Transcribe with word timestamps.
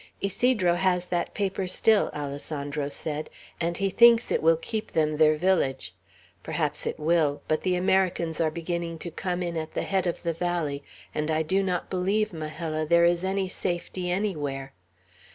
"Ysidro 0.19 0.73
has 0.73 1.05
that 1.09 1.35
paper 1.35 1.67
still," 1.67 2.09
Alessandro 2.15 2.89
said, 2.89 3.29
"and 3.59 3.77
he 3.77 3.91
thinks 3.91 4.31
it 4.31 4.41
will 4.41 4.57
keep 4.57 4.93
them 4.93 5.17
their 5.17 5.35
village. 5.35 5.93
Perhaps 6.41 6.87
it 6.87 6.99
will; 6.99 7.43
but 7.47 7.61
the 7.61 7.75
Americans 7.75 8.41
are 8.41 8.49
beginning 8.49 8.97
to 8.97 9.11
come 9.11 9.43
in 9.43 9.55
at 9.55 9.75
the 9.75 9.83
head 9.83 10.07
of 10.07 10.23
the 10.23 10.33
valley, 10.33 10.83
and 11.13 11.29
I 11.29 11.43
do 11.43 11.61
not 11.61 11.91
believe, 11.91 12.33
Majella, 12.33 12.83
there 12.87 13.05
is 13.05 13.23
any 13.23 13.47
safety 13.47 14.09
anywhere. 14.09 14.73